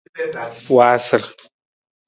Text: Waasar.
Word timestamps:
Waasar. 0.75 1.23